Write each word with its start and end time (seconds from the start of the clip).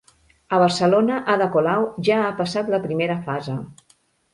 A 0.55 0.61
Barcelona 0.63 1.19
Ada 1.35 1.49
Colau 1.57 1.85
ja 2.11 2.19
ha 2.25 2.35
passat 2.43 2.77
la 2.77 2.85
primera 2.91 3.23
fase. 3.33 3.65